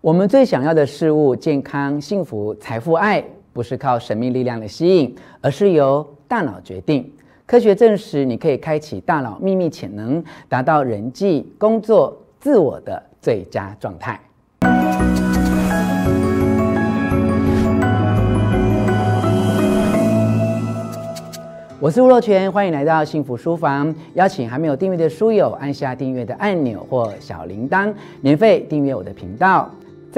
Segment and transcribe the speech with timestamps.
[0.00, 7.12] 我们最想要的事物——健康、幸福、财富、爱，不是靠神秘力量的吸引，而是由大脑决定。
[7.44, 14.20] 科学证实，你可以开启大脑秘密潜能，达到人际、工作、自我的最佳状态。
[21.80, 23.92] 我是吴若权，欢迎来到幸福书房。
[24.14, 29.68] 邀请还没有订阅的书友按下订阅的按钮或小铃铛，免费订阅我的频道。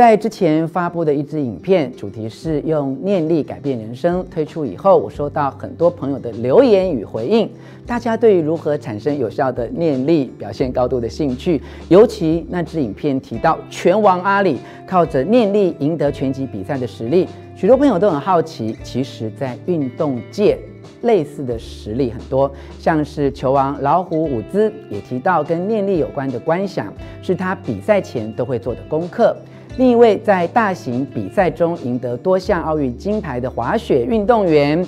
[0.00, 4.24] 在之前发布的一支影片，主题是用念力改变人生。
[4.30, 7.46] 推出以后，我收到很多朋友的留言与回应，
[7.86, 11.60] 大家对于如何产生有效的念力表现高度的兴趣。
[11.90, 14.56] 尤其那支影片提到拳王阿里
[14.86, 18.74] 靠着念力赢得拳击比赛的实力，许多朋友都很好奇。
[18.82, 20.56] 其实，在运动界，
[21.02, 29.36] 类似的实例很多，像是球王老虎伍兹也提到跟念力有关的观想，是他比赛前都会做的功课。
[29.76, 34.84] 另一位在大型比赛中赢得多项奥运金牌的滑雪运动员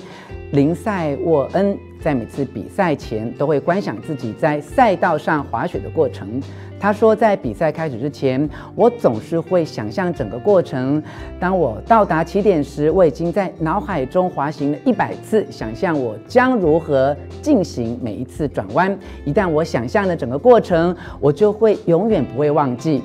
[0.51, 6.39] 林赛沃恩，在每次比赛前都会观想自己在赛道上滑雪的过程。
[6.79, 11.01] 他说，在比赛开始之前，我总是会想象整个过程。
[11.39, 18.95] 当我到达起点时，我已经在脑海中滑行了一百次，想象我将如何进行每一次转弯。
[19.23, 23.01] 一旦我想象了整个过程，我就会永远不会忘记。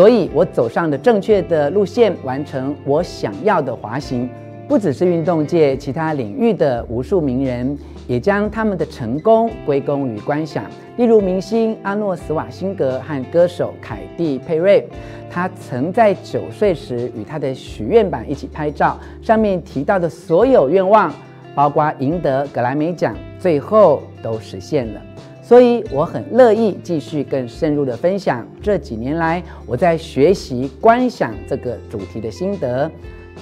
[0.00, 4.26] 所以，我走上了正确的路线，完成我想要的滑行。
[4.66, 10.64] 不只是运动界，其他领域的无数名人也将他们的成功归功于观想。
[10.96, 14.88] 例如，明星阿诺·斯瓦辛格和歌手凯蒂·佩瑞，
[15.30, 21.12] 他曾在九岁时与他的许愿板一起拍照，上面提到的所有愿望，
[21.54, 25.00] 包括赢得格莱美奖，最后都实现了。
[25.50, 32.88] 所以，我很乐意继续更深入的分享这几年来我在学习观想这个主题的心得。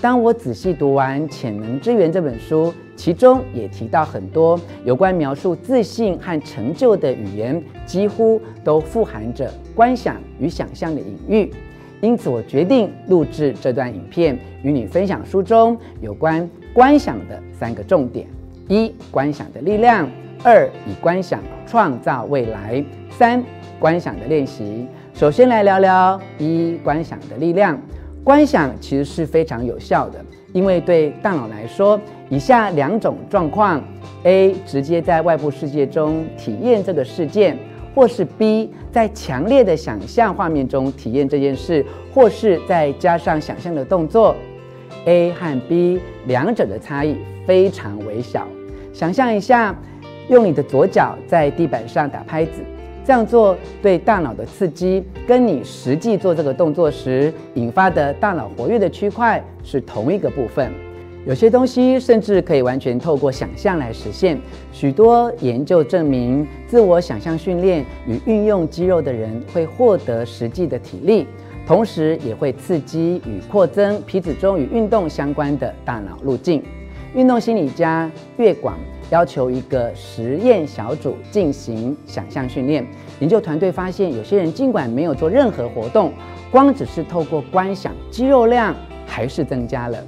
[0.00, 11.52] 当我仔细读完《潜能之源》这本书，其中也提到很多有关描述自信和成就的语言，几乎都富含着观想与想象的隐喻。
[12.00, 18.26] 因此，我决定录制这段影片，与你分享书中有关观想的三个重点：
[18.68, 20.06] 一、观想的力量；
[20.44, 23.42] 二、以观想创造未来；三、
[23.78, 24.86] 观想的练习。
[25.14, 27.80] 首先来聊聊一、观想的力量。
[28.22, 31.98] 观想其实是非常有效的，因为对大脑来说，
[32.28, 33.82] 以下两种状况
[34.24, 34.54] ：A.
[34.66, 37.56] 直接在外部世界中体验这个事件，
[37.94, 38.70] 或是 B.
[38.92, 44.36] 在强烈的想象画面中体验这件事，或是再加上想象的动作。
[45.06, 48.46] A 和 B 两者的差异非常微小。
[48.98, 49.72] 想象一下，
[50.28, 52.64] 用你的左脚在地板上打拍子。
[53.04, 60.72] 这样做对大脑的刺激，跟你实际做这个动作时引发的大脑活跃的区块是同一个部分。
[61.24, 64.36] 有些东西甚至可以完全透过想象来实现。
[64.72, 71.24] 许多研究证明，自我想象训练与运用肌肉的人会获得实际的体力，
[71.68, 76.60] 同时也会刺激与扩增皮质中与运动相关的大脑路径。
[77.18, 78.78] 运动心理家越广。
[79.10, 82.86] 要求一个实验小组进行想象训练。
[83.18, 86.12] 研究团队发现，有些人尽管没有做任何活动，
[86.48, 88.72] 光只是透过观想，肌肉量
[89.04, 89.98] 还是增加了。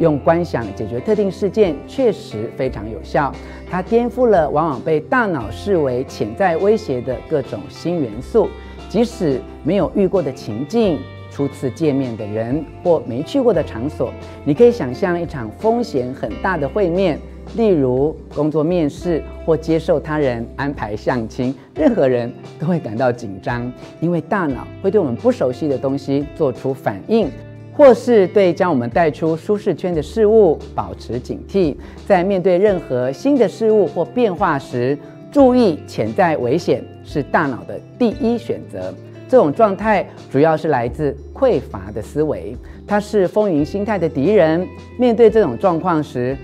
[0.00, 3.32] 用观想解决特定事件确实非常有效。
[3.70, 8.48] 它颠覆了往往被大脑视为潜在威胁的各种新元素。
[8.88, 10.98] 即使没有遇过的情境、
[11.30, 14.12] 初次见面的人或没去过的场所，
[14.44, 17.18] 你可以想象一场风险很大的会面。
[17.56, 27.28] 例如工作面试或接受他人安排相亲，任何人都会感到紧张，因为大脑会对我们不熟悉的东西做出反应，
[27.76, 31.74] 或是对将我们带出舒适圈的事物保持警惕。
[32.06, 34.96] 在面对任何新的事物或变化时，
[35.32, 38.94] 注意潜在危险是大脑的第一选择。
[39.30, 44.66] 这种状态主要是来自匮乏的思维，它是丰盈心态的敌人。
[44.98, 46.36] 面对这种状况时，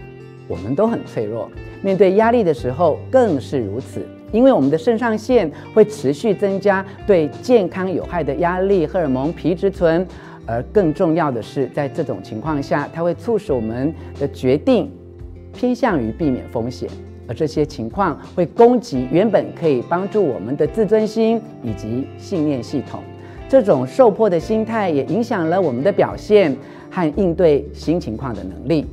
[0.47, 1.51] 我们都很脆弱，
[1.83, 10.07] 面对压力的时候更是如此，因为我们的肾上腺会持续增加对健康有害的压力荷尔蒙皮质醇，
[10.47, 14.89] 而更重要的是，在这种情况下，它会促使我们的决定
[15.53, 16.89] 偏向于避免风险，
[17.29, 23.01] 而这些情况会攻击原本可以帮助我们的自尊心以及信念系统。
[23.49, 26.57] 这种受迫的心态也影响了我们的表现
[26.91, 28.85] 和应对新情况的能力。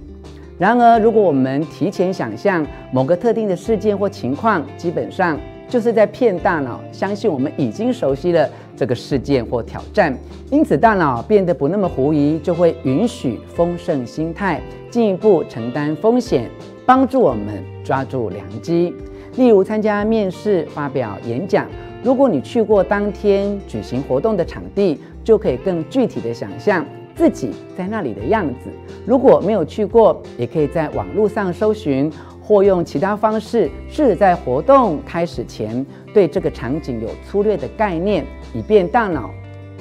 [0.60, 5.38] 然而，如果我们提前想象某个特定的事件或情况，基本上
[5.74, 8.48] 就是在骗大脑相信我们已经熟悉了
[8.78, 10.16] 这个事件或挑战，
[10.52, 14.62] 因此大脑变得不那么狐疑，就会允许丰盛心态，
[14.92, 16.48] 进一步承担风险，
[16.86, 18.94] 帮助我们抓住良机。
[19.36, 21.66] 例如参加面试、发表演讲，
[22.04, 26.86] 如果你去过当天举行活动的场地，就可以更具体的想象
[27.16, 28.70] 自己在那里的样子。
[29.08, 32.12] 如果没有去过，也可以在网络上搜寻，
[32.44, 39.30] 或用其他方式，试着在活动开始前对这个场景有粗略的概念，以便大脑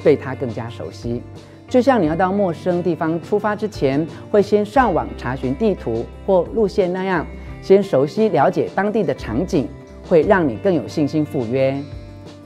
[0.01, 1.21] 对它更加熟悉。
[1.67, 7.25] 就像你要到陌生地方出发之前，会先上网查询地图或路线那样。
[7.61, 9.67] 先熟悉了解当地的场景，
[10.07, 11.75] 会让你更有信心赴约。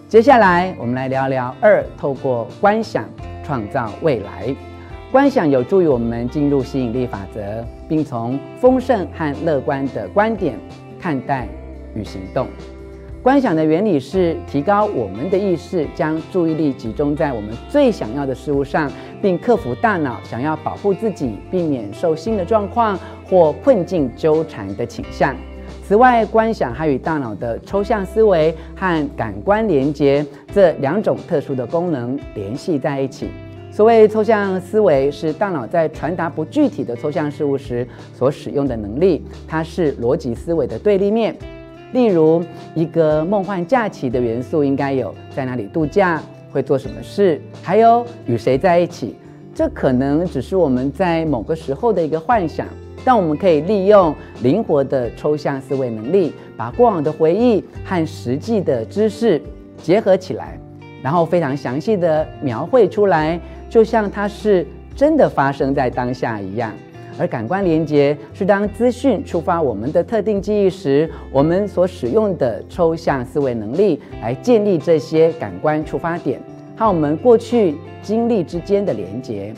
[0.08, 3.04] 接下来，我们来聊聊二，透过观想
[3.44, 4.56] 创造未来。
[5.18, 10.56] 观想有助于我们进入吸引力法则，并从丰盛和乐观的观点
[11.00, 11.48] 看待
[11.96, 12.46] 与行动。
[13.24, 22.96] 观想的原理是提高我们的意识，将注意力集中在我们最想要的事物上，并克服大脑想要保护自己、避免受新的状况。
[23.28, 25.36] 或困境纠缠的倾向。
[25.84, 30.24] 此外，观想还与大脑的抽象思维和感官连接
[30.54, 33.30] 这两种特殊的功能联系在一起。
[33.78, 41.36] 所谓抽象思维，是大脑在传达不具体的抽象事物时所使用的能力，它是逻辑思维的对立面。
[41.94, 42.44] 例如，
[42.74, 46.20] 一个梦幻假期的元素应该有在哪里度假、
[46.52, 49.16] 会做什么事，还有与谁在一起。
[49.54, 52.66] 这可能只是我们在某个时候的一个幻想。
[53.06, 59.40] 但我们可以利用灵活的抽象思维能力，把过往的回忆和实际的知识
[59.84, 60.60] 结合起来，
[61.04, 64.66] 然后非常详细地描绘出来，就像它是
[64.96, 66.74] 真的发生在当下一样。
[67.19, 76.40] 而感官连接是当资讯触发我们的特定记忆时，我们所使用的抽象思维能力来建立这些感官触发点
[76.75, 77.74] 和我们过去
[78.04, 79.52] 经历之间的连接。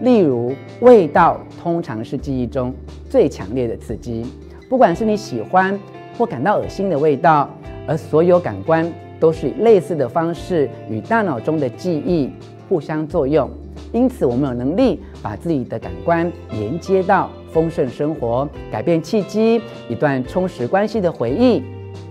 [0.00, 2.74] 例如，味道通常是记忆中
[3.08, 4.26] 最强烈的刺激，
[4.68, 5.78] 不管是你喜欢
[6.18, 7.48] 或感到恶心的味道，
[7.86, 12.32] 而所有感官都是以类似的方式与大脑中的记忆
[12.68, 13.50] 互相作用。
[13.92, 21.62] 因此，我们有能力把自己的感官连接到丰盛生活、改变契机、一段充实关系的回忆，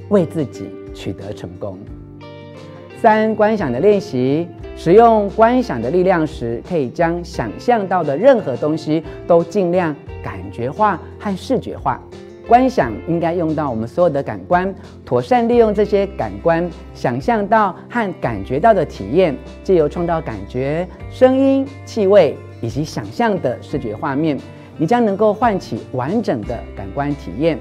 [0.10, 1.78] 为自己取得成功。
[3.02, 4.48] 三、观想的练习。
[4.78, 11.98] 使用观想的力量时，可以将想象到的任何东西都尽量感觉化和视觉化。
[12.48, 24.38] 观想应该用到我们所有的感官，妥善利用这些感官，想象到和感觉到的体验，借由创造感觉、声音、气味以及想象的视觉画面，
[24.78, 27.58] 你将能够唤起完整的感官体验。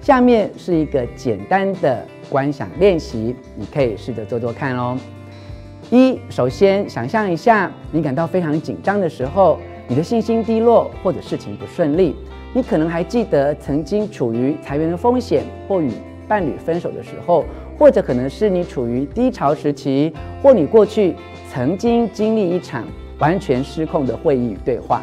[0.00, 4.98] 下面是一个简单的观想练习，你可以试着做做看哦。
[5.90, 12.16] 一，首先想象一下，你感到非常紧张的时候，你的信心低落，或者事情不顺利。
[12.54, 15.90] 你可能还记得曾经处于裁员的风险，或与
[16.28, 17.44] 伴侣分手的时候，
[17.76, 21.16] 或者可能是你处于低潮时期，或你过去
[21.50, 22.86] 曾经经历一场
[23.18, 25.02] 完全失控的会议与对话。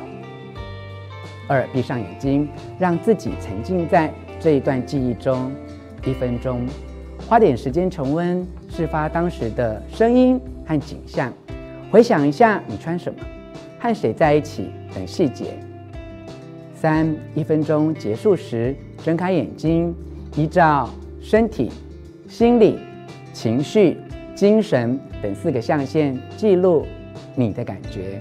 [1.47, 2.47] 二，闭上眼睛，
[2.79, 4.09] 让自己沉浸在
[4.39, 5.51] 这一段记忆中，
[6.05, 6.65] 一分钟，
[7.27, 10.39] 花点时间重温事发当时的声音。
[10.63, 11.33] 和景象，
[11.91, 13.19] 回想一下你穿什么，
[13.77, 15.57] 和谁在一起等细节。
[16.81, 19.93] 三，一分钟结束时，睁开眼睛，
[20.35, 20.89] 依照
[21.21, 21.69] 身体、
[22.27, 22.79] 心理、
[23.33, 23.97] 情绪、
[24.33, 26.87] 精神等四个象限记录
[27.35, 28.19] 你的感觉。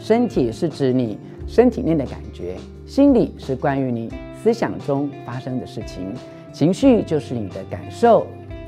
[0.00, 1.16] 身体是指你
[1.46, 6.12] 身体内的感觉，心理是关于你思想中发生的事情，
[6.52, 8.26] 情绪就是你的感受。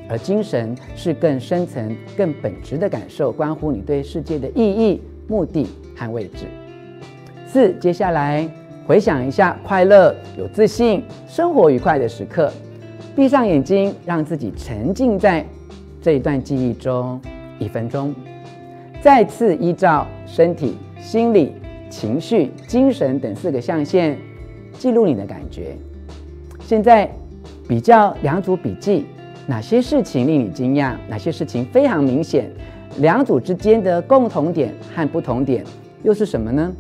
[0.08, 6.46] 而精神是更深层、更本质的感受，关乎你对世界的意义、目的和位置。
[7.44, 8.48] 四，接下来
[8.86, 12.52] 回想一下快乐、有自信、生活愉快的时刻，
[13.16, 15.44] 闭上眼睛，让自己沉浸在
[16.02, 17.18] 这一段记忆中
[17.58, 18.14] 一分钟。
[19.00, 21.54] 再次依照身体、心理、
[21.88, 24.18] 情绪、精神等四个象限
[24.72, 25.74] 记录你的感觉。
[26.60, 27.10] 现在
[27.66, 29.06] 比较两组笔记。
[29.46, 30.94] 哪些事情令你惊讶？
[31.06, 32.50] 哪些事情非常明显？
[32.98, 35.62] 两组之间的共同点和不同点
[36.02, 36.72] 又是什么呢？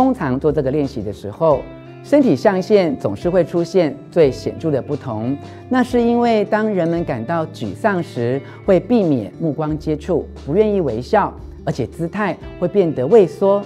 [0.00, 1.60] 通常做这个练习的时候，
[2.02, 5.36] 身体象限总是会出现最显著的不同。
[5.68, 11.30] 那是因为当人们感到沮丧时，会避免目光接触，不愿意微笑，
[11.66, 13.62] 而且姿态会变得畏缩。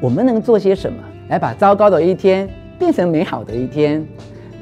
[0.00, 4.04] 我们能做些什么来把糟糕的一天变成美好的一天？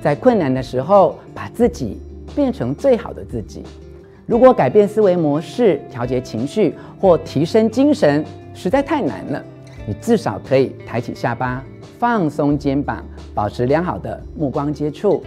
[0.03, 1.99] 在困难的时候，把自己
[2.37, 3.63] 变成最好的自己。
[4.27, 9.43] 如果改变思维模式、调节情绪或提升精神实在太难了，
[9.91, 11.61] 你至少可以抬起下巴，
[11.99, 13.05] 放松肩膀，
[13.35, 15.21] 保持良好的目光接触，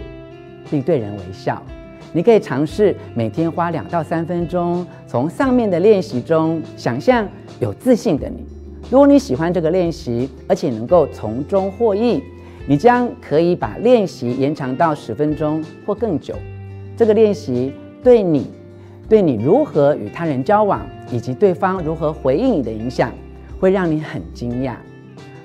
[0.70, 1.62] 并对人微笑。
[2.14, 7.28] 你可以尝试每天花两到三分钟，从上面的练习中想象
[7.60, 8.42] 有自信的你。
[8.90, 12.22] 如果你喜欢这个练习，而且能够从中获益，
[12.66, 16.34] 你将可以把练习延长到十分钟或更久。
[16.96, 17.70] 这个练习
[18.02, 18.46] 对你。
[19.06, 20.80] 对你如何与他人交往，
[21.12, 23.12] 以及对方如何回应你的影响，
[23.58, 24.74] 会让你很惊讶。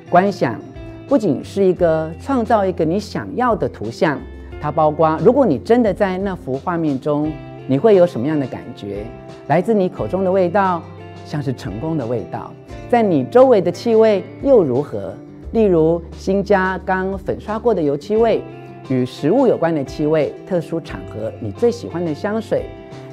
[0.10, 0.60] 观想
[1.08, 4.20] 不仅是一个创造一个你想要的图像，
[4.62, 7.32] 它包括如果你真的在那幅画面中，
[7.68, 9.06] 你会有什么样的感觉？
[9.48, 10.82] 来自你口中的味道，
[11.26, 12.52] 像是成功的味道，
[12.90, 15.14] 在你周围的气味又如何？
[15.52, 18.42] 例如新家刚粉刷过的油漆味，
[18.90, 22.66] 与食物有关的气味，特殊场合你最喜欢的香水。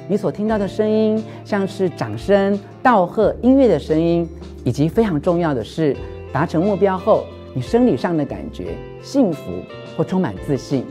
[0.09, 4.27] 你所听到的声音，像是掌声、道贺、音乐的声音，
[4.63, 5.93] 以及非常重要的是，
[6.31, 9.51] 达成目标后你生理上的感觉，幸福
[9.97, 10.85] 或充满自信，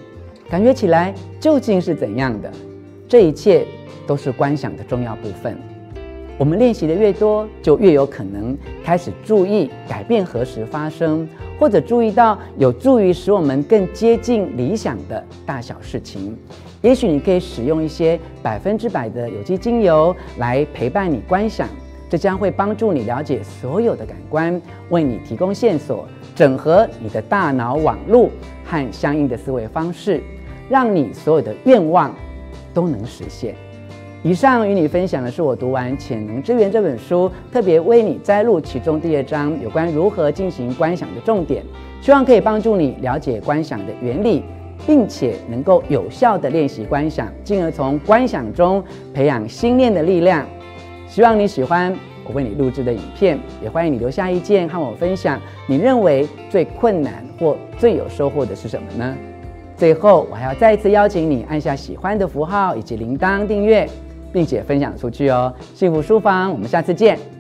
[0.50, 2.52] 感觉起来究竟是怎样的？
[3.08, 3.64] 这一切
[4.06, 5.56] 都是观想的重要部分。
[6.36, 8.54] 我们练习的越多，就越有可能
[8.84, 11.26] 开始注意改变何时发生，
[11.58, 16.36] 或者注意到有助于使我们更接近理想的大小事情。
[16.82, 21.68] 也许你可以使用一些百分之百的有机精油来陪伴你观想，
[22.08, 24.60] 这将会帮助你了解所有的感官，
[24.90, 28.30] 为你提供线索，整合你的大脑网路
[28.64, 30.22] 和相应的思维方式，
[30.68, 32.14] 让你所有的愿望
[32.72, 33.54] 都能实现。
[34.26, 41.62] 以上与你分享的是我读完《潜能之源》这本书，特别为你摘录其中第二章有关如何进行观想的重点，
[42.00, 44.42] 希望可以帮助你了解观想的原理。
[44.84, 48.82] 并且能够有效地练习观想，进而从观想中
[49.14, 50.44] 培养心念的力量。
[51.06, 59.16] 希望你喜欢我为你录制的影片，也欢迎你留下意见和我分享你认为最困难或最有收获的是什么呢？
[59.76, 63.88] 最后，我还要再一次邀请你按下喜欢的符号以及铃铛订阅，
[64.36, 65.50] 并且分享出去哦。
[65.74, 67.35] 幸福书房，我们下次见。